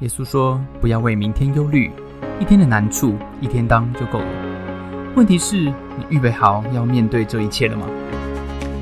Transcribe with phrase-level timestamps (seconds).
[0.00, 1.90] 耶稣说：“不要为明天忧虑，
[2.40, 5.12] 一天的难处一天当就够了。
[5.16, 5.74] 问题是，你
[6.08, 7.84] 预备好要面对这一切了吗？”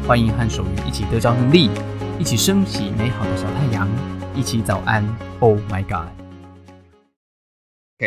[0.06, 1.70] 欢迎和守愚一起得着能力，
[2.18, 3.88] 一起升起美好的小太阳，
[4.34, 5.02] 一起早安。
[5.40, 6.10] Oh my God！OK，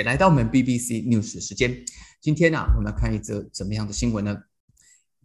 [0.03, 1.75] 来到我们 BBC News 时间，
[2.21, 4.37] 今天呢，我们要看一则怎么样的新闻呢？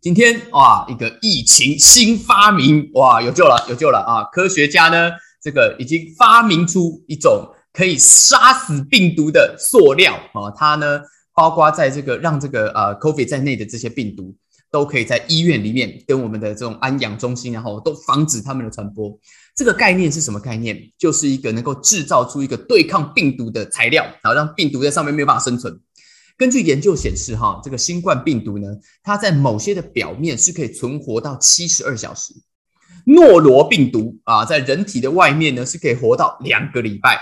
[0.00, 4.24] 今天哇，一个疫情新发明哇，有救了，有救了啊！
[4.32, 5.10] 科学家呢，
[5.42, 7.46] 这个已经发明出一种。
[7.74, 11.00] 可以杀死病毒的塑料啊，它呢，
[11.34, 14.34] 包括在这个让这个呃 COVID 在内的这些病毒，
[14.70, 19.18] 都可以在医院里面跟我们的这种安养中心，然后都防止它们的传播。
[19.56, 20.80] 这个概念是什么概念？
[20.96, 25.80] 就是一个能够制造出一个对抗病毒的材料，然后让病毒在上面没有办法生存。
[26.36, 28.68] 根据研究显示，哈，这个新冠病毒呢，
[29.02, 32.34] 它在某些的表面是可以存活到七十二小时。
[33.06, 37.20] 诺罗病毒啊，在人体的外面呢，是可以活到两个礼拜。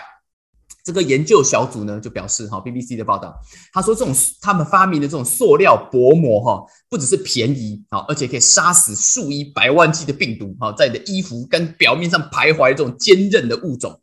[0.84, 3.34] 这个研究小组呢就表示，哈，BBC 的报道，
[3.72, 14.00] 他说这种他们发明的这种塑料薄膜，哈，不只是便宜啊，而且可以杀死数以百万计的病毒，哈，在你的衣服跟表面上徘徊这种坚韧的物种。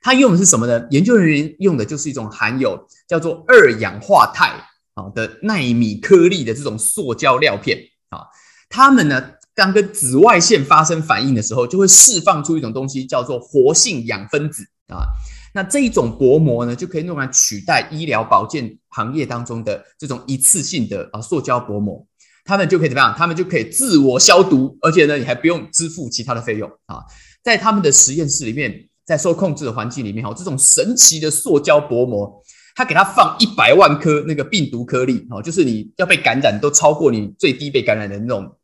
[0.00, 0.84] 它用的是什么呢？
[0.90, 4.48] 研究人员用的就是一种含有叫做二氧化钛
[4.94, 8.26] 啊的纳米颗粒的这种塑胶料片啊。
[8.68, 9.22] 它们呢，
[9.54, 15.06] 刚跟紫外线发生反应的时候，就会释放出一种东西，叫做活性氧分子啊。
[15.54, 22.06] 那这一种薄膜呢，就可以用来取代医疗保健行业当中的这种一次性的啊塑胶薄膜，
[22.44, 23.14] 他们就可以怎么样？
[23.16, 27.04] 他们就可以自我消毒，而且呢，你还不用支付其他的费用啊。
[27.42, 32.42] 在他们的实验室里面，在受控制的环境里面，哈，这种神奇的塑胶薄膜，
[32.74, 38.56] 它给它放一百万颗那个病毒颗粒，哦，就是你要被感染都超过你最低被感染的那种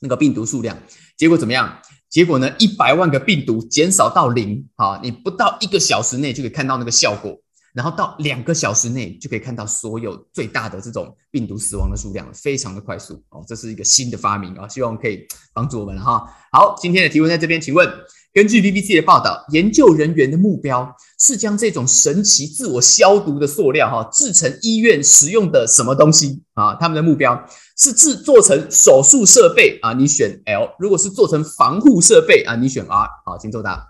[0.00, 0.76] 那个病毒数量，
[1.16, 1.78] 结果怎么样？
[2.14, 2.48] 结果呢？
[2.60, 7.36] 一百万个病毒减少到零，啊，你不到一个小时内就可以看到那个效果，
[7.74, 16.24] 然后到两个小时内就可以看到所有最大的这种病毒死亡的数量，非常的快速哦，这是一个新的发明啊，希望可以帮助我们哈。
[16.52, 17.86] 好，今天的提问在这边，请问。
[18.32, 26.74] 根据 BBC 的报道，研究人员的目标是将这种神奇自我消毒的塑料，哈，制成医院使用的什么东西啊？
[26.74, 27.46] 他们的目标
[27.78, 33.08] 是制做成手术设备啊，你选 L；如果是做成防护设备啊，你选 R。
[33.24, 33.86] 好，请作答。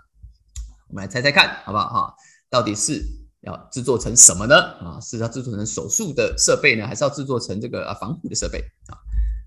[0.89, 1.89] 我们来猜猜看，好不好？
[1.89, 2.13] 哈，
[2.47, 3.03] 到底是
[3.45, 4.55] 要制作成什么呢？
[4.55, 8.97] 啊，是要制作成手术的设备呢，还是要制作成这个啊防护的设备啊？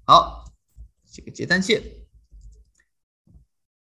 [0.07, 0.45] 好，
[1.13, 1.83] 这个接单线。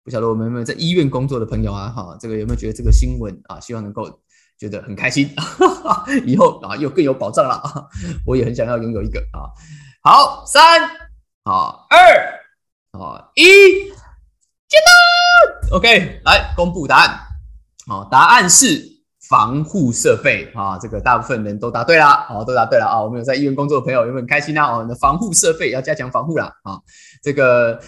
[0.04, 1.90] 不晓得我们有没有在医院工作的朋友啊？
[1.90, 3.60] 哈，这个有没有觉得这个新闻啊？
[3.60, 4.22] 希望能够
[4.58, 5.30] 觉得很开心，
[6.26, 7.88] 以后啊又更有保障了啊！
[8.26, 9.52] 我也很想要拥有一个啊。
[10.02, 10.82] 好，三
[11.44, 13.44] 啊二啊一，
[14.68, 15.70] 接单。
[15.74, 17.20] OK，来公布答案。
[17.86, 18.97] 好，答案是
[19.30, 20.78] 防护设备啊。
[20.78, 23.02] 这个大部分人都答对了，好，都答对了啊。
[23.02, 24.66] 我们有在医院工作的朋友有没有很开心啊？
[24.66, 26.80] 哦，那防护设备要加强防护了啊。
[27.22, 27.80] 这个。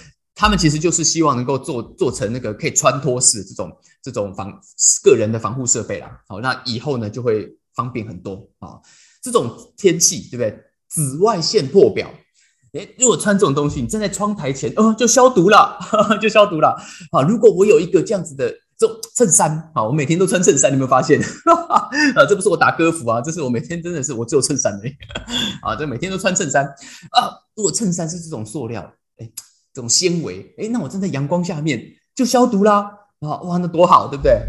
[0.41, 3.69] 他们其实就是希望能够做做成那个可以穿脱式这种
[4.01, 4.49] 这种防
[5.03, 6.09] 个人的防护设备啦。
[6.29, 7.45] 好，那以后呢就会
[7.75, 8.79] 方便很多啊。
[9.21, 10.57] 这种天气对不对？
[10.87, 12.09] 紫外线破表，
[12.71, 15.77] 哎，如果穿这种东西，你站在窗台前，哦，就消毒了，
[16.21, 16.69] 就消毒了。
[17.11, 21.21] 啊，如果我有一个这样子的这种衬衫，啊，我每天都穿衬衫，你有没有发现？
[21.69, 24.87] 啊，这不是我打歌服啊，这是我每天真的是我只有衬衫已。
[25.61, 27.37] 啊，这每天都穿衬衫啊。
[27.55, 29.29] 如果衬衫是这种塑料，哎。
[29.71, 31.79] 这种纤维，哎，那我站在阳光下面
[32.15, 34.41] 就消毒啦，啊，哇，那多好，对不对？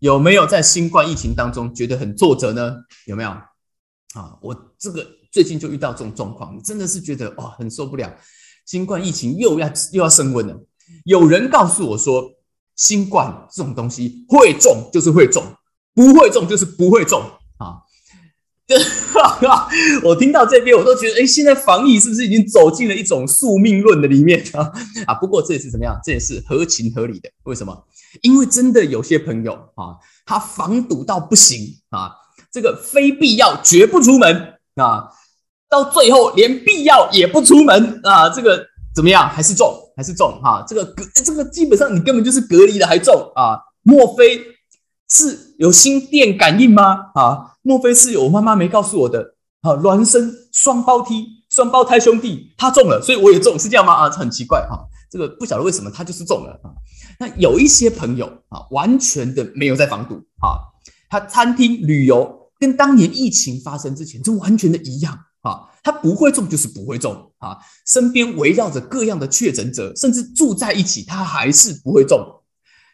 [0.00, 2.74] 有没有在新冠疫情当中觉得很挫折呢？
[3.06, 3.30] 有没有？
[3.30, 8.12] 啊，我这个最近就遇到这种状况，真的是觉得哇，很受不了。
[8.66, 10.60] 新冠疫情又要又要升温了。
[11.04, 12.28] 有人告诉我说，
[12.76, 15.42] 新冠这种东西会中就是会中，
[15.94, 17.20] 不会中就是不会中
[17.58, 17.82] 啊。
[20.02, 24.72] 我听到这边，我都觉得，哎，现在防疫是不是已经走进了一种宿命论的里面啊？
[25.06, 25.96] 啊，不过这也是怎么样？
[26.04, 27.30] 这也是合情合理的。
[27.44, 27.86] 为什么？
[28.22, 29.94] 因为真的有些朋友啊，
[30.24, 32.10] 他防堵到不行啊，
[32.50, 35.10] 这个非必要绝不出门啊，
[35.70, 39.28] 到最后连必要也不出门啊，这个怎么样？
[39.28, 40.62] 还是中，还是中哈？
[40.68, 43.58] 这个隔，这个基本上你根本就是隔离了还中啊？
[43.82, 44.38] 莫非
[45.08, 47.10] 是有心电感应吗？
[47.14, 47.56] 啊？
[47.62, 49.34] 莫非是有我妈妈没告诉我的？
[49.62, 51.14] 啊，孪生双胞胎，
[51.50, 53.94] 双胞胎兄弟，他中了，所以我也中，是这样吗？
[53.94, 54.78] 啊，很奇怪哈，
[55.10, 56.70] 这个不晓得为什么他就是中了啊。
[57.18, 60.60] 那有一些朋友啊，完全的没有在防堵啊，
[61.08, 65.18] 他餐厅旅游跟当年疫情发生之前就完全的一样，
[65.86, 67.56] 他不会中就是不会中啊，
[67.86, 72.18] 身边围绕着各样的确诊者，甚至住在一起，他还是不会中。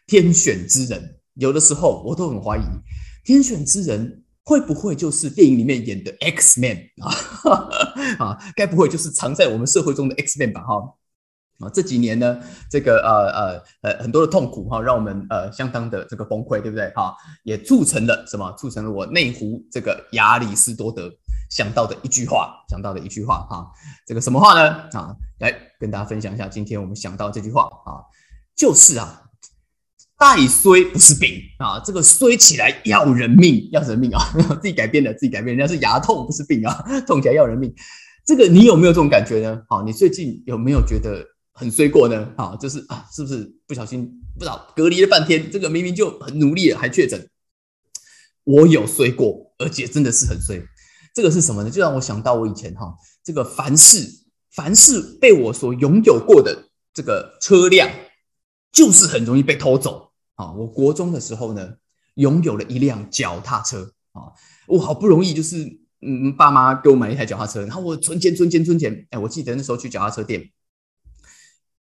[0.05, 2.61] 天选之人，有的时候我都很怀疑。
[3.23, 7.09] 天选之人会不会就是电影里面演的 X Man 啊？
[8.23, 10.61] 啊，该不会就是藏在我们社会中的 X Man 吧？
[10.61, 10.75] 哈。
[11.59, 12.39] 啊，这几年呢，
[12.69, 16.91] 这个呃呃呃很多的痛苦哈，让我们呃相当的这个崩溃，对不对？
[16.93, 18.51] 哈，也促成了什么？
[18.55, 21.11] 促成了我内湖这个亚里士多德
[21.53, 23.71] 想到的一句话，想到的一句话哈。
[24.07, 24.69] 这个什么话呢？
[24.93, 28.01] 啊，来跟大家分享一下，今天我们想到这句话啊，
[28.55, 29.23] 就是啊，
[30.17, 34.19] 带衰不是病啊，这个衰起来要人命，要人命啊，
[34.61, 36.73] 自己改变的，自己改变，人家是牙痛不是病啊，
[37.05, 37.71] 痛起来要人命。
[38.25, 39.61] 这个你有没有这种感觉呢？
[39.69, 41.23] 好，你最近有没有觉得？
[41.55, 47.29] 很衰过呢，啊，就是啊，是不是不小心不知道隔离了半天，这个明明就很努力了，还确诊。
[48.43, 50.59] 我有衰过，而且真的是很衰。
[51.13, 51.69] 这个是什么呢？
[51.69, 54.07] 就让我想到我以前哈，这个凡是
[54.51, 57.89] 凡是被我所拥有过的这个车辆，
[58.71, 60.51] 就是很容易被偷走啊。
[60.53, 61.75] 我国中的时候呢，
[62.15, 64.33] 拥有了一辆脚踏车啊，
[64.67, 70.51] 我好不容易就是嗯，爸妈给我买一台脚踏车，然后我存钱存钱存钱，哎，我记得那时候去脚踏车店。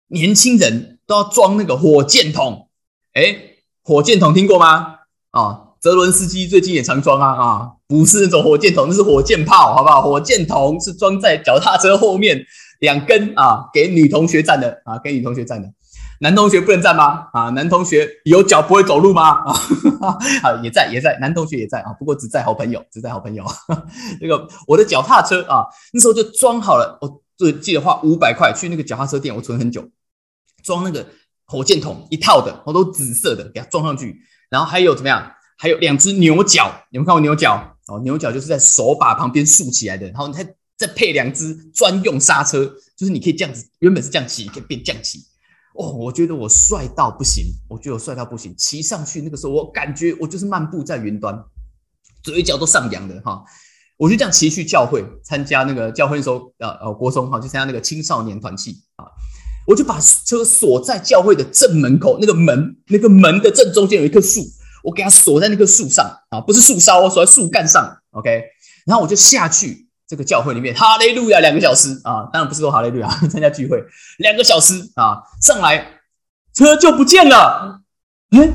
[0.07, 2.69] 年轻人都要装那个火箭筒，
[3.13, 4.99] 哎，火箭筒听过吗？
[5.31, 10.01] 啊，泽伦斯基最近也常装啊啊，不是那种火箭筒，那是火箭炮，好不好？
[10.01, 12.43] 火箭筒是装在脚踏车后面
[12.79, 15.69] 两根啊，给女同学站的啊，给女同学站的，
[16.19, 17.27] 男同学不能站吗？
[17.31, 19.43] 啊，男同学有脚不会走路吗？
[20.01, 20.17] 啊，
[20.63, 23.45] 也在也在，男同学也在啊，不过只在好朋友，只在好朋友。
[24.19, 29.87] 这个我的脚踏车啊，那时候就装好了，我最记得花五百块去那个脚踏车店，我存很久。
[30.63, 31.05] 装那个
[31.45, 34.21] 火箭筒一套的，我都紫色的，给它装上去。
[34.49, 35.31] 然后还有怎么样？
[35.57, 37.74] 还有两只牛角，你们看过牛角？
[37.87, 40.07] 哦，牛角就是在手把旁边竖起来的。
[40.07, 42.65] 然后再再配两只专用刹车，
[42.97, 45.19] 就是你可以这样子，原本是这样骑，可以变降骑。
[45.75, 48.55] 哦，我觉得我帅到不行，我觉得我帅到不行。
[48.57, 51.37] 骑上去那个时候，我感觉我就是漫步在云端，
[52.23, 53.43] 嘴角都上扬的哈。
[53.97, 59.05] 我就这样骑去教会参加那个教会的时候，呃呃，国中哈，去参加那个青少年团契啊。
[59.67, 64.41] 我就把车锁在教会的正门口，那个门，那个门的正中间有一棵树，
[64.85, 68.43] 我给他锁在那棵树上啊，不是树梢我，锁在树干上，OK。
[68.85, 73.83] 然后我就下去这个教会里面，哈利路亚两个小时啊，当然不是说哈利路亚， 参加聚会
[74.19, 76.01] 两个小时啊，上来
[76.53, 77.81] 车就不见了，
[78.31, 78.53] 嗯，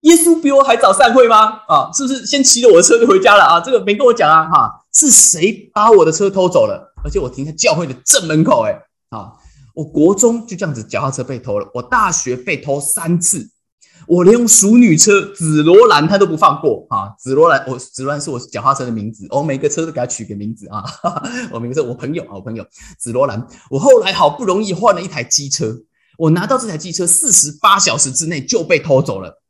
[0.00, 1.60] 耶稣比我还早散会吗？
[1.68, 3.60] 啊，是不是先骑着我的车就回家了啊？
[3.60, 6.94] 这个没跟我讲啊，哈，是谁把我的车偷走了？
[7.04, 8.72] 而且我停在教会的正门口，哎，
[9.10, 9.32] 啊。
[9.74, 13.46] 我国中就这样子脚踏车被偷了，我大学被偷三次，
[14.06, 17.14] 我连熟女车紫罗兰他都不放过啊！
[17.18, 20.84] 紫罗兰，我紫罗兰是我脚踏车的名字，我每个车都给他取个名字啊！
[21.50, 22.64] 我名字我朋友啊，我朋友
[22.98, 23.46] 紫罗兰。
[23.70, 25.76] 我后来好不容易换了一台机车，
[26.18, 29.42] 我拿到这台机车四十八小时之内就被偷走了。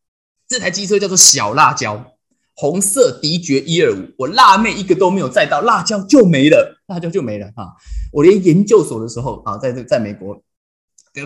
[0.49, 2.13] 这台机车叫做小辣椒。
[2.59, 7.69] 红色迪爵一二五，我辣妹一个都没有载到，辣椒就没了，辣椒就没了啊！
[8.11, 10.41] 我连研究所的时候啊，在这在美国，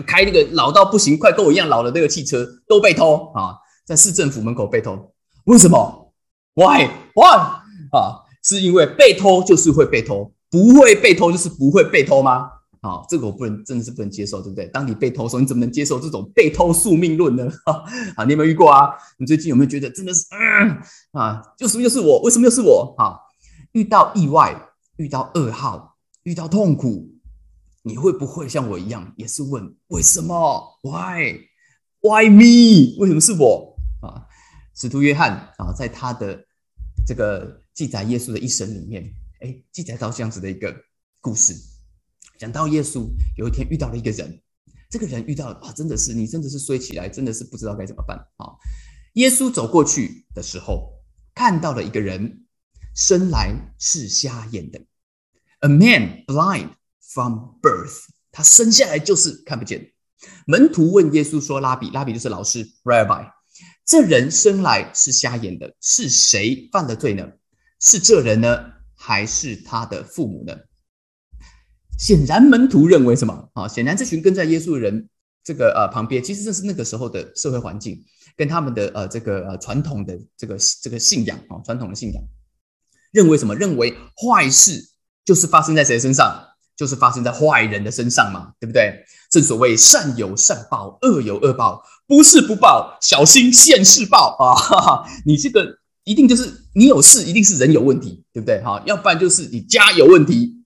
[0.03, 5.11] 开那个老到不行、快跟我一样老的那个汽车都被偷啊，在市政府门口被偷，
[5.45, 6.13] 为什么
[6.53, 7.37] ？Why Why
[7.91, 8.21] 啊？
[8.43, 12.49] 是因为被偷就是会被偷，不会被偷就是不会被偷吗？
[12.81, 14.65] 啊，这个我不能，真的是不能接受，对不对？
[14.69, 17.47] 当你被偷的时候，你怎么能接受这种被偷宿命论呢？
[18.17, 18.89] 啊，你有没有遇过啊？
[19.19, 20.77] 你最近有没有觉得真的是，嗯
[21.11, 22.95] 啊，就是又是我，为什么又是我？
[22.97, 23.19] 啊，
[23.73, 24.59] 遇到意外，
[24.97, 27.07] 遇到噩耗，遇到痛苦，
[27.83, 32.97] 你会不会像我一样，也是问为什么？Why？Why me？
[32.99, 33.75] 为什么是我？
[34.01, 34.27] 啊，
[34.75, 36.45] 使徒约翰啊，在他的
[37.05, 40.75] 这个记载耶稣的一生里面，哎，记载到这样子的一个
[41.19, 41.55] 故事。
[42.37, 43.07] 讲到耶稣
[43.37, 44.41] 有一天遇到了一个人，
[44.89, 48.49] 这个人遇到啊，真的是你真的是衰起来，真的是不知道该怎么办啊！
[49.13, 50.93] 耶稣走过去的时候，
[51.35, 52.45] 看到了一个人，
[52.95, 54.79] 生来是瞎眼的
[55.59, 56.71] ，a man blind
[57.13, 59.91] from birth，他生下来就是看不见。
[60.45, 63.29] 门徒问耶稣说：“拉比，拉比就是老师，rabbi，
[63.85, 67.27] 这人生来是瞎眼的，是谁犯了罪呢？
[67.79, 68.63] 是这人呢，
[68.95, 70.55] 还是他的父母呢？”
[71.97, 73.67] 显然门徒认为什么啊？
[73.67, 75.09] 显然这群跟在耶稣的人
[75.43, 78.03] 这个呃旁边，其实这是那个时候的社会环境
[78.35, 82.23] 跟他们的呃这个呃传统的这个这个信仰啊，传统的信仰
[83.11, 83.55] 认为什么？
[83.55, 84.89] 认为坏事
[85.25, 86.47] 就是发生在谁身上？
[86.75, 89.03] 就是发生在坏人的身上嘛，对不对？
[89.29, 94.53] 正所谓善有善报，恶有恶报，不是不报，小心现世报啊！
[94.53, 95.65] 哈 哈你这个
[96.03, 98.61] 一定就是你有事，一定是人有问题，对不对？
[98.61, 100.57] 哈，要不然就是你家有问题。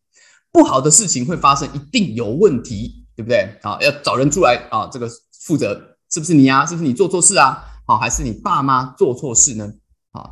[0.52, 3.60] 不好的事情会发生，一定有问题，对不对？
[3.62, 5.12] 啊，要找人出来啊，这个
[5.44, 6.66] 负责是不是你啊？
[6.66, 7.62] 是不是你做错事啊？
[7.86, 9.70] 好，还是你爸妈做错事呢？
[10.14, 10.32] 啊，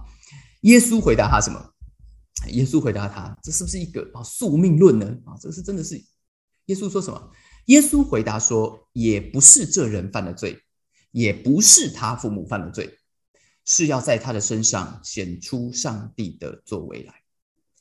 [0.62, 1.73] 耶稣回答他什么？
[2.48, 5.06] 耶稣回答他：“这是不是一个啊宿命论呢？
[5.26, 5.96] 啊，这是真的是？”
[6.68, 7.32] 耶稣说什么？
[7.68, 10.62] 耶稣回答说：“也不是这人犯了罪，
[11.12, 13.00] 也不是他父母犯了罪，
[13.66, 17.14] 是要在他的身上显出上帝的作为来。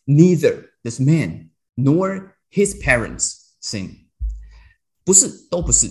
[0.04, 4.06] Neither this man nor his parents sin，
[5.04, 5.88] 不是，都不是。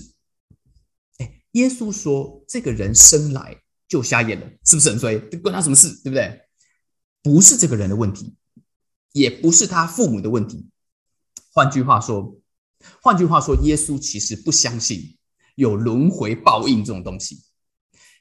[1.17, 5.19] 哎，耶稣说这个人生来就瞎眼了，是不是很衰？
[5.29, 5.89] 这关他什么事？
[6.03, 6.41] 对不对？
[7.21, 8.37] 不是这个人的问题。”
[9.13, 10.65] 也不是他父母的问题。
[11.53, 12.37] 换句话说，
[13.01, 15.17] 换句话说，耶稣其实不相信
[15.55, 17.43] 有轮回报应这种东西。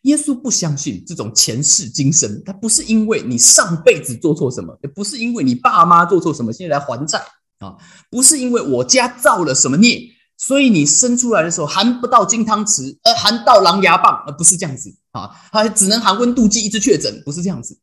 [0.02, 7.24] 耶稣不相信这种前世今生，他不是因为你上辈子做错什么，也不是因为你爸妈做错什么，现在来还债
[7.58, 7.76] 啊，
[8.10, 17.78] 不是因为我家造了什么孽，所以你生出来的时候含不到金汤匙，而含到狼牙棒，而不是这样子啊，还只能含温度计，一直确诊，不是这样子。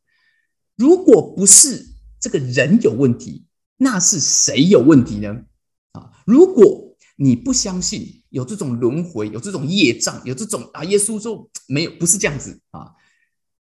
[0.76, 1.97] 如果不是。
[2.20, 3.46] 这个人有问题，
[3.78, 5.44] 那是谁有问题呢？
[5.92, 12.94] 啊，如果你不相信有这种轮回，有这种业障，有这种啊，耶稣说没有，不是这样子啊。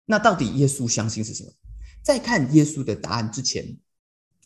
[0.06, 1.52] 那到底耶稣相信是什么？
[2.02, 3.76] 在看耶稣的答案之前，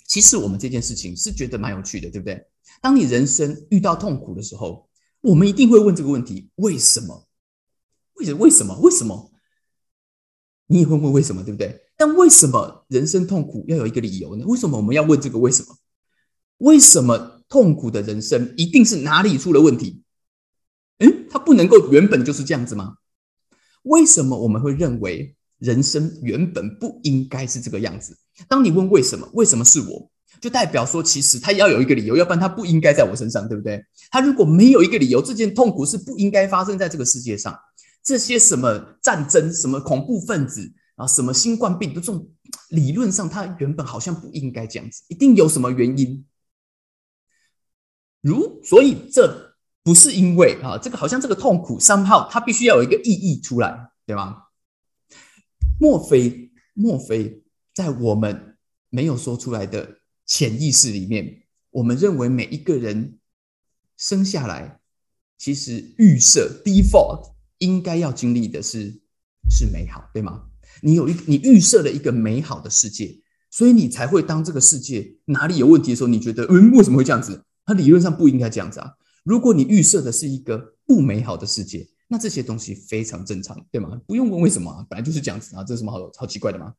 [0.06, 2.46] 其实我们这件事情是觉得蛮有趣的，对不对？
[2.80, 4.88] 当你人生遇到痛苦的时候，
[5.20, 7.28] 我们一定会问这个问题：为什么？
[8.14, 8.78] 为什为什么？
[8.80, 9.32] 为什么？
[10.66, 11.80] 你也会问为什么，对不对？
[12.04, 14.44] 但为什么人生痛苦要有一个理由呢？
[14.44, 15.68] 为什么我们要问这个为什么？
[16.58, 20.02] 为什么痛苦的人生一定是哪里出了问题？
[20.98, 22.94] 嗯，它不能够原本就是这样子吗？
[23.84, 28.18] 为什么我们会认为人生原本不应该是这个样子？
[28.48, 33.80] 当你问为什么，为什么是我，就代表说其实他要有一个理由，要不然他不应该在我身上，对不对？
[34.10, 37.56] 他如果没有一个理由，这件痛苦是不应该发生在这个世界上。
[38.02, 42.30] 这些什么战争、什么恐怖分子啊、什么新冠病毒，这种
[42.70, 46.24] 理论上，它原本好像不应该这样子，一定有什么原因。
[48.20, 54.44] 如所以，这不是因为啊，这个好像这个痛苦三号，它必须要有一个意义出来，对吗？
[55.80, 57.42] 莫非莫非
[57.74, 58.56] 在我们
[58.90, 63.18] 没有说出来的潜意识里面，我们认为每一个人
[63.96, 64.80] 生下来，
[65.36, 67.32] 其实预设 default。
[67.58, 69.00] 应该要经历的是
[69.48, 70.48] 是美好，对吗？
[70.80, 77.44] 你有一你预设了一个美好的世界，所以你才会当这个世界哪里有问题的时候，你觉得嗯为什么会这样子？
[77.64, 78.90] 它理论上不应该这样子啊。
[79.24, 84.00] 如果你预设的是一个不美好的世界，那这些东西非常正常，对吗？
[84.06, 86.72] 不用问为什么，本来就是这样子啊，这有什么好好奇怪的吗？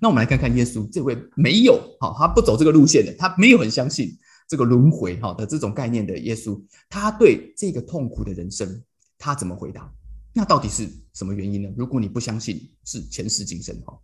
[0.00, 4.16] 那我们来看看耶稣这位没有好，他不走这个路线的，他没有很相信
[4.48, 8.82] 这个轮回哈的这种概念的耶稣，他对这个痛苦的人生，
[9.18, 9.92] 他怎么回答？
[10.38, 11.68] 那到底是什么原因呢？
[11.76, 14.00] 如果你不相信是前世今生哈，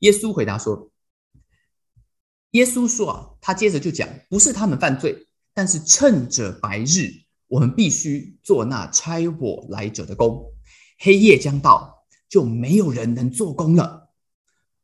[0.00, 0.90] 耶稣回答说
[2.50, 7.12] ：“耶稣说啊，他接着就讲，不是他们犯罪，但是趁着白日，
[7.46, 10.52] 我们必须做那差我来者的工。
[10.98, 14.10] 黑夜将到，就没有人能做工了。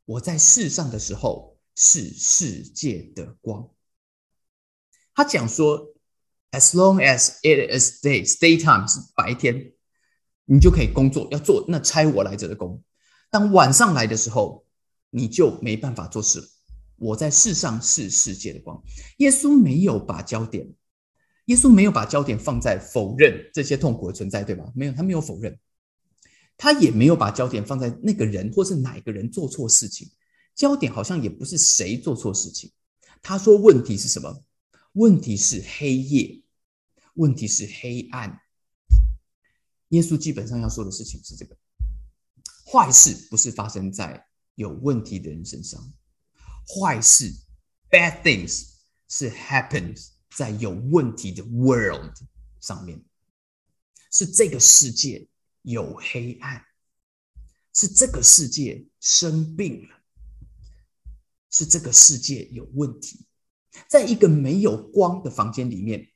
[0.05, 3.69] 我在世上的时候是世界的光。”
[5.13, 5.93] 他讲说
[6.53, 9.73] ：“As long as it is day, daytime 是白天。”
[10.45, 12.83] 你就可以工作，要做那拆我来者的工。
[13.31, 14.65] 当晚上来的时候，
[15.11, 16.47] 你就没办法做事了。
[16.97, 18.83] 我在世上是世界的光。
[19.19, 20.73] 耶稣没有把焦点，
[21.47, 24.71] 耶稣没有把焦点放在否认这些痛苦的存在，对吧？
[24.75, 25.59] 没有，他没有否认，
[26.57, 30.09] 他也没有把焦点放在那个人或是哪个人做错事情。
[30.55, 32.71] 焦点好像也不是谁做错事情。
[33.23, 34.45] 他说问题是什么？
[34.93, 36.43] 问题是黑夜，
[37.15, 38.41] 问题是黑暗。
[39.95, 41.57] 耶稣基本上要说的事情是这个：
[42.67, 45.81] 坏事不是发生在有问题的人身上，
[46.67, 47.33] 坏事
[47.89, 48.71] （bad things）
[49.09, 52.13] 是 happens 在有问题的 world
[52.61, 53.01] 上面，
[54.11, 55.29] 是这个世界
[55.63, 56.65] 有黑暗，
[57.73, 60.03] 是这个世界生病了，
[61.51, 63.25] 是这个世界有问题，
[63.89, 66.11] 在一个没有光的房间里面，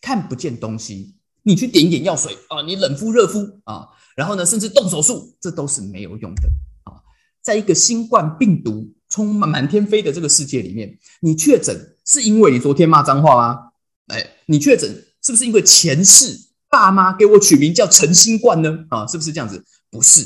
[0.00, 1.17] 看不见东西。
[1.48, 6.42] 你去点一点药水啊，你冷敷热敷啊，然后呢，甚至动手术，这都是没有用的
[6.84, 7.00] 啊。
[7.40, 13.70] 在一个新冠病毒充满满天飞的这个世界里面，你确诊是因为你昨天骂脏话吗？
[14.08, 16.38] 哎，你确诊是不是因为前世
[16.68, 18.84] 爸妈给我取名叫陈新冠呢？
[18.90, 19.64] 啊，是不是这样子？
[19.88, 20.20] 不是，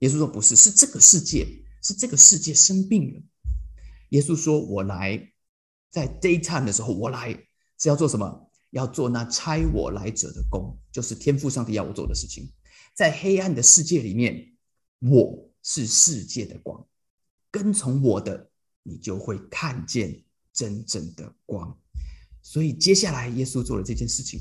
[0.00, 1.46] 耶稣说不是，是这个世界，
[1.82, 3.22] 是这个世界生病了。
[4.10, 5.32] 耶稣说：“我来，
[5.90, 7.32] 在 daytime 的时候，我来
[7.80, 12.50] 是要做什么？”要做那差我来者的工，就是天赋上帝要我做的事情。
[12.94, 14.52] 在黑暗的世界里面，
[15.00, 16.86] 我是世界的光，
[17.50, 18.50] 跟从我的，
[18.82, 20.22] 你就会看见
[20.52, 21.76] 真正的光。
[22.42, 24.40] 所以接下来耶稣做了这件事情，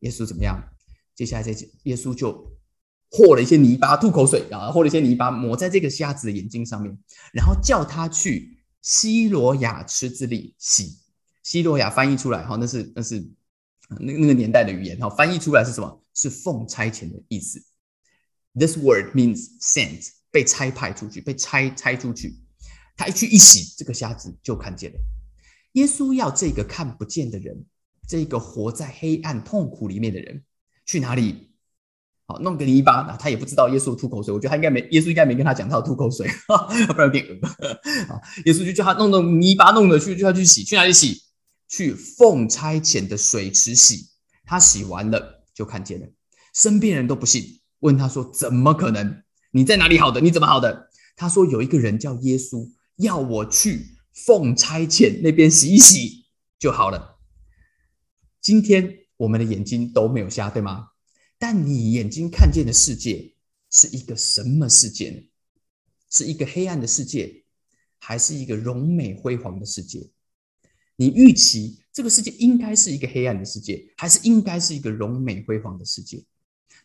[0.00, 0.62] 耶稣怎么样？
[1.14, 1.52] 接下来这
[1.82, 2.50] 耶稣就
[3.10, 6.96] 和了一些泥巴，吐口水然后，和了一些泥巴抹在这个瞎子的眼睛上面，
[7.32, 10.98] 然后叫他去希罗亚池子里洗。
[11.42, 13.26] 希罗亚翻译出来哈，那是那是
[13.98, 16.02] 那那个年代的语言哈，翻译出来是什么？
[16.14, 17.62] 是奉差遣的意思。
[18.54, 22.36] This word means sent，被差派出去，被差差出去。
[22.96, 24.98] 他一去一洗，这个瞎子就看见了。
[25.72, 27.64] 耶稣要这个看不见的人，
[28.06, 30.44] 这个活在黑暗痛苦里面的人，
[30.84, 31.52] 去哪里？
[32.26, 34.34] 好，弄个泥巴，他也不知道耶稣吐口水。
[34.34, 36.28] 我觉得他应该没，耶稣应该没跟他讲他要吐口水，
[36.88, 37.48] 不然有点恶。
[38.12, 41.22] 啊，耶稣就叫他弄弄泥巴，弄的去，就要去洗，去哪里洗？
[41.70, 44.10] 去奉差遣的水池洗。
[44.44, 46.06] 他洗完了就看见了，
[46.52, 49.22] 身边人都不信，问他说：“怎么可能？
[49.52, 50.20] 你在哪里好的？
[50.20, 56.26] 你怎么好的？”他说：“有一个人叫耶稣，要我去。”奉差遣那边洗一洗
[56.58, 57.20] 就好了。
[58.40, 60.88] 今天我们的眼睛都没有瞎，对吗？
[61.38, 63.34] 但你眼睛看见的世界
[63.70, 65.22] 是一个什么世界呢？
[66.10, 67.44] 是一个黑暗的世界，
[67.98, 70.10] 还是一个荣美辉煌的世界？
[71.00, 76.22] 你预期这个世界应该是一个黑暗的世界，还是应该是一个荣美辉煌的世界？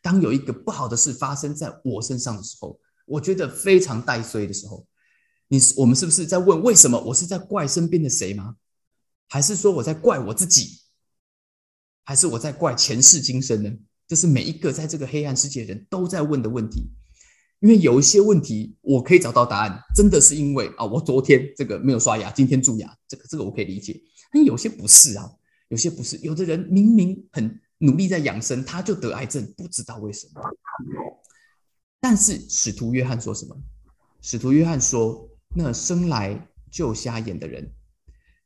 [0.02, 4.88] 当有一个不好的事发生在我身上的时候，我觉得非常带衰的时候。
[5.50, 6.98] 你是我们是不是在问为什么？
[6.98, 8.56] 我是在怪身边的谁吗？
[9.28, 10.80] 还是说我在怪我自己？
[12.06, 13.70] 还是我在怪前世今生呢？
[14.08, 16.88] 这是每一个在这个黑暗世界的人都在问的问题。
[17.66, 24.00] 因为有一些问题我可以找到答案，真的是因为啊，我昨天这个没有刷牙，今天蛀牙，这个这个我可以理解。
[24.32, 25.28] 但有些不是啊，
[25.70, 26.16] 有些不是。
[26.18, 30.42] 有的人明明很努力在养生，他就得癌症，不知道为什么。
[32.00, 33.58] 但是使徒约翰说什么？
[34.22, 35.28] 使徒约翰说。
[35.58, 37.72] 那生来就瞎眼的人，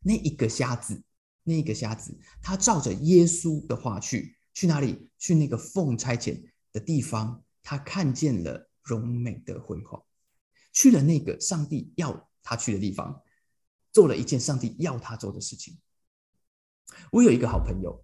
[0.04, 1.01] 那一个瞎子，
[1.44, 5.10] 那一个瞎子，他照着耶稣的话去，去哪里？
[5.18, 6.40] 去那个奉差遣
[6.72, 10.04] 的地方，他看见了荣美的辉煌，
[10.74, 13.22] 去了那个上帝要他去的地方，
[13.94, 15.78] 做了一件上帝要他做的事情。
[17.12, 18.04] 我有一个好朋友，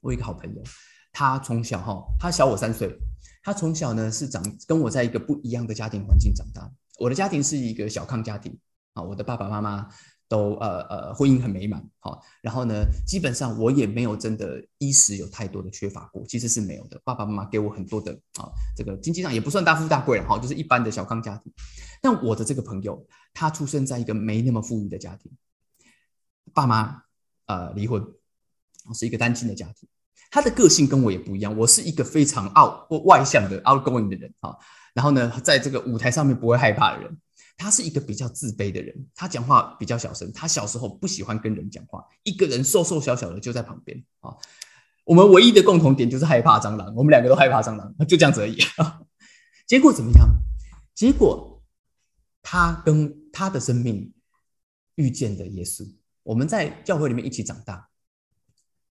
[0.00, 0.62] 我有一个好朋友，
[1.10, 2.96] 他从小哈，他小我三岁，
[3.42, 6.70] 他从小呢是长跟我在一个不一样的家庭环境长大。
[7.00, 8.56] 我的家庭是一个小康家庭
[8.92, 9.88] 啊，我的爸爸妈妈
[10.28, 17.00] 都呃呃婚姻很美满，好，然后呢，基本上我也没有真的衣食有太多的缺乏过，其实是没有的。
[17.04, 21.52] 爸爸妈妈给我很多的啊，这个经济上也不算大富大贵了哈，就是一般的小康家庭。
[22.02, 25.30] 但我的这个朋友，他出生在一个没那么富裕的家庭，
[26.52, 27.02] 爸妈
[27.46, 28.04] 呃离婚，
[28.94, 29.88] 是一个单亲的家庭。
[30.30, 34.56] 他的个性跟我也不一样，我是一个非常傲或外向的 outgoing 的人啊。
[34.92, 37.16] 然后呢，在这个舞台上面不会害怕的人，
[37.56, 44.36] 他是一个比较自卑的人，他讲话比较小声，他小时候不喜欢跟人讲话，一个人瘦瘦小小的就在旁边啊。
[45.04, 48.58] 我们唯一的共同点就是害怕蟑螂，我们两个都害怕蟑螂，就这样子而已。
[49.66, 50.28] 结果怎么样？
[50.94, 51.62] 结果
[52.42, 54.12] 他跟他的生命
[54.96, 55.86] 遇见的耶稣，
[56.22, 57.88] 我们在教会里面一起长大。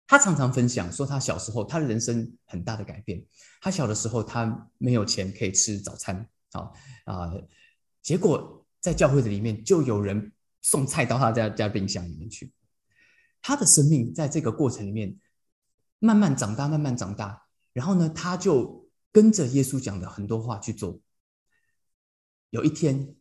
[0.08, 3.25] 他常常分享说，他小时候他的人生很大的改变。
[3.60, 6.69] 他小的时候，他没有钱可以吃早餐，啊
[7.06, 7.34] 啊，
[8.05, 12.53] 结果在教会的里面就有人送菜到他家家冰箱里面去。
[13.41, 15.17] 他的生命在这个过程里面
[15.97, 17.47] 慢慢长大，慢慢长大。
[17.73, 20.99] 然后呢，他就跟着耶稣讲的很多话去做。
[22.51, 23.15] 有一天，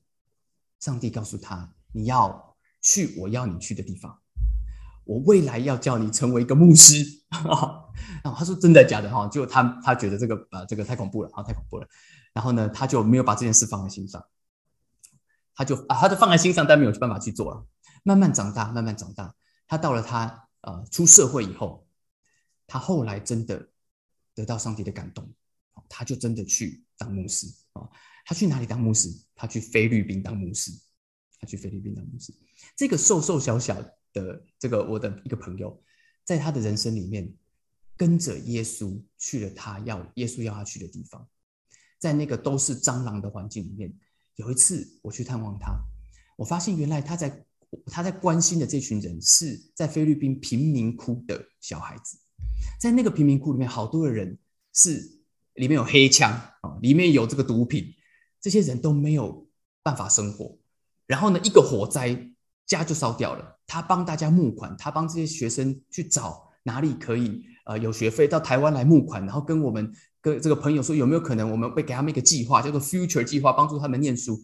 [0.81, 4.21] 上帝告诉他：“你要去我要你去的地方。”
[5.05, 7.89] 我未来要叫你成为一个牧师啊！
[8.23, 9.27] 然后他说真的假的哈？
[9.29, 11.89] 就他他觉得这个呃这个太恐怖了啊，太恐怖了。
[12.35, 14.23] 然后呢，他就没有把这件事放在心上，
[15.55, 17.67] 他就啊他就放在心上，但没有办法去做了。
[18.03, 19.35] 慢慢长大，慢慢长大，
[19.67, 21.87] 他到了他呃出社会以后，
[22.67, 23.69] 他后来真的
[24.35, 25.33] 得到上帝的感动，
[25.89, 27.89] 他就真的去当牧师啊。
[28.25, 29.09] 他去哪里当牧师？
[29.35, 30.71] 他去菲律宾当牧师，
[31.41, 32.35] 他去菲律宾当牧师。
[32.77, 33.77] 这个瘦瘦小小。
[34.15, 35.83] 的这个我的一个朋友，
[36.23, 37.35] 在他的人生里面，
[37.97, 41.29] 跟着耶稣去了他要耶稣要他去的地方，
[41.99, 43.93] 在那个都是蟑螂的环境里面，
[44.37, 45.73] 有一次我去探望他，
[46.37, 47.45] 我发现原来他在
[47.87, 52.19] 他在关心的这群人是在菲律宾贫民窟的小孩子，
[52.81, 54.39] 在那个贫民窟里面，好多的人
[54.73, 55.21] 是
[55.55, 57.95] 里面有黑枪啊，里面有这个毒品，
[58.41, 59.47] 这些人都没有
[59.83, 60.59] 办法生活，
[61.07, 62.31] 然后呢，一个火灾
[62.67, 63.61] 家就烧掉了。
[63.67, 69.93] 他帮大家募款，他帮这些学生去找哪里可以呃有学费到台湾来募款，然后跟我们
[70.25, 74.43] 跟这个朋友说有没有可能我们会给他们一个计划，叫做 Future 计划，帮助他们念书。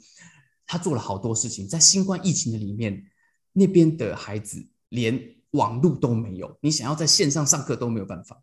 [0.67, 3.11] 他做了好多事情，在新冠疫情的里面，
[3.55, 8.43] 那边的孩子连网络都没有，你想要在线上上课都没有办法，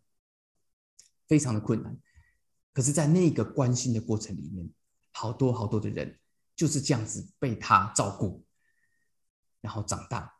[1.28, 1.96] 非常的困难。
[2.74, 4.68] 可是，在那个关心的过程里面，
[5.12, 6.18] 好多好多的人
[6.56, 8.44] 就是这样子被他照顾，
[9.60, 10.34] 然后长大，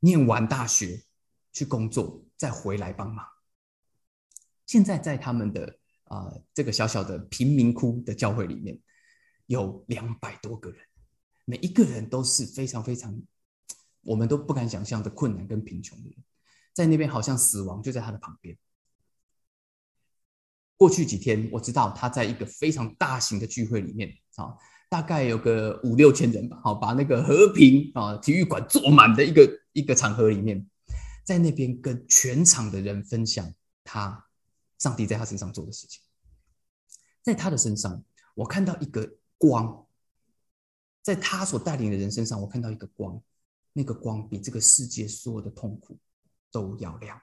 [0.00, 1.04] 念完大学
[1.52, 3.26] 去工作，再回来帮忙。
[4.66, 8.78] 现在在他们的啊这个小小的贫民窟的教会里面，
[9.46, 10.78] 有两百多个人，
[11.44, 13.20] 每一个人都是非常非常
[14.02, 16.18] 我们都不敢想象的困难跟贫穷的人，
[16.72, 18.56] 在那边好像死亡就在他的旁边。
[20.76, 24.56] 过去几天，我知道他在一个非常大型的聚会里面啊，
[24.90, 30.68] 大概有个五六千人吧，好，把那个和平啊体育馆坐满的一个一个场合里面，
[31.24, 34.26] 在那边跟全场的人分享他
[34.78, 36.02] 上帝在他身上做的事情，
[37.22, 39.86] 在他的身上，我看到一个光，
[41.02, 43.22] 在他所带领的人身上，我看到一个光，
[43.72, 45.98] 那个光比这个世界所有的痛苦
[46.50, 47.20] 都要亮，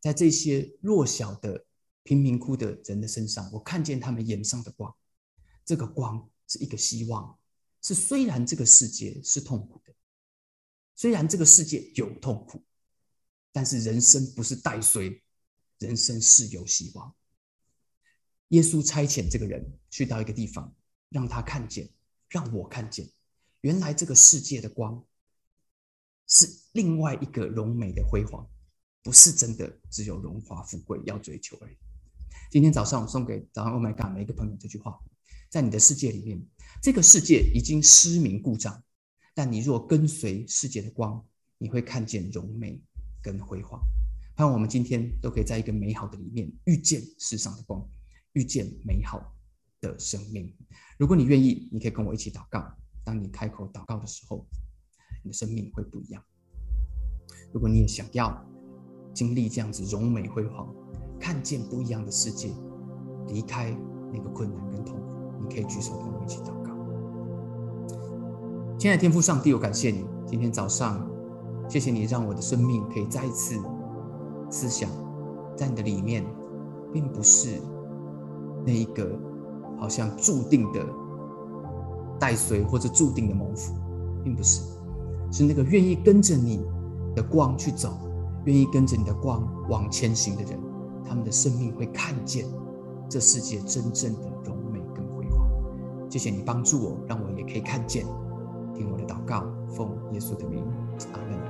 [0.00, 1.64] 在这些弱小的。
[2.02, 4.92] 贫民窟的人的身上，我看见他们眼上的光。
[5.66, 7.38] 这个光是一个希望，
[7.82, 9.94] 是虽然这个世界是痛苦的，
[10.96, 12.64] 虽然这个世界有痛苦，
[13.52, 15.22] 但是人生不是带衰，
[15.80, 17.12] 人生是有希望。
[18.48, 20.74] 耶稣差遣这个人去到一个地方，
[21.08, 21.88] 让他看见，
[22.28, 23.08] 让我看见，
[23.62, 25.04] 原来这个世界的光
[26.26, 28.48] 是另外一个荣美的辉煌，
[29.02, 31.76] 不是真的只有荣华富贵要追求而已。
[32.50, 35.00] 今天早上我送给早上 Oh my God 每一个朋友这句话：
[35.48, 36.44] 在你的世界里面，
[36.82, 38.82] 这个世界已经失明故障，
[39.32, 41.24] 但你若跟随世界的光，
[41.56, 42.82] 你会看见荣美
[43.22, 43.80] 跟辉煌。
[44.36, 47.86] 盼望我们今天都可以在一个美好的里面遇见世上的光，
[48.32, 49.20] 遇见美好
[49.80, 50.50] 的生命。
[50.98, 52.64] 如果你愿意，你可以跟我一起祷告。
[53.04, 54.46] 当你开口祷告的时候，
[55.24, 56.22] 你的生命会不一样。
[57.52, 58.46] 如果你也想要
[59.12, 60.72] 经历这样子荣美辉煌，
[61.18, 62.50] 看见不一样的世界，
[63.28, 63.76] 离开
[64.12, 66.70] 那个困难跟痛苦，你可以举手跟我一起祷告。
[68.78, 71.06] 亲爱的天父上帝，我感谢你，今天早上，
[71.68, 73.58] 谢谢你让我的生命可以再一次
[74.50, 74.90] 思想，
[75.56, 76.24] 在你的里面，
[76.92, 77.60] 并不是
[78.66, 79.18] 那一个
[79.78, 80.84] 好像注定的
[82.18, 83.74] 带随或者注定的蒙福，
[84.24, 84.62] 并不是，
[85.30, 86.66] 是那个愿意跟着你
[87.14, 87.96] 的光去走，
[88.44, 90.58] 愿意跟着你的光往前行的人。
[91.02, 92.46] 他们的生命会看见
[93.08, 95.48] 这世界真正的荣美跟辉煌。
[96.08, 98.04] 谢谢你帮助我，让我也可以看见。
[98.74, 100.64] 听我的祷告，奉耶稣的名，
[101.12, 101.49] 阿门。